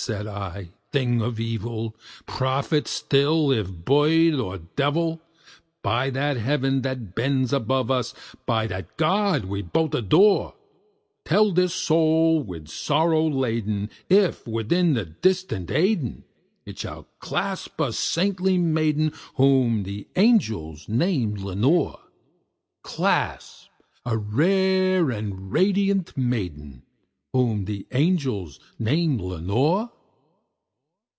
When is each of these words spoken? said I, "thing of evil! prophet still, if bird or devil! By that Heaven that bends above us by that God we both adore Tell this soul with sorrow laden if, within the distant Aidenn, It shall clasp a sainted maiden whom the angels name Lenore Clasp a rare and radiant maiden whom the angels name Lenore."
said 0.03 0.25
I, 0.25 0.69
"thing 0.91 1.21
of 1.21 1.39
evil! 1.39 1.95
prophet 2.25 2.87
still, 2.87 3.51
if 3.51 3.69
bird 3.71 4.33
or 4.33 4.57
devil! 4.75 5.21
By 5.83 6.09
that 6.09 6.37
Heaven 6.37 6.81
that 6.81 7.13
bends 7.13 7.53
above 7.53 7.91
us 7.91 8.15
by 8.47 8.65
that 8.65 8.97
God 8.97 9.45
we 9.45 9.61
both 9.61 9.93
adore 9.93 10.55
Tell 11.23 11.51
this 11.51 11.75
soul 11.75 12.41
with 12.41 12.67
sorrow 12.67 13.27
laden 13.29 13.91
if, 14.09 14.47
within 14.47 14.95
the 14.95 15.05
distant 15.05 15.69
Aidenn, 15.69 16.23
It 16.65 16.79
shall 16.79 17.03
clasp 17.19 17.79
a 17.79 17.93
sainted 17.93 18.59
maiden 18.59 19.13
whom 19.35 19.83
the 19.83 20.07
angels 20.15 20.89
name 20.89 21.35
Lenore 21.35 21.99
Clasp 22.81 23.69
a 24.03 24.17
rare 24.17 25.11
and 25.11 25.51
radiant 25.51 26.17
maiden 26.17 26.81
whom 27.33 27.63
the 27.63 27.87
angels 27.93 28.59
name 28.77 29.17
Lenore." 29.17 29.89